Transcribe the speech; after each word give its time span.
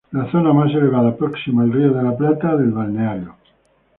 La 0.13 0.25
zona 0.31 0.51
más 0.51 0.71
elevada 0.71 1.15
próxima 1.15 1.61
al 1.61 1.71
Río 1.71 1.93
de 1.93 2.01
la 2.01 2.17
Plata 2.17 2.57
del 2.57 2.71
balneario. 2.71 3.35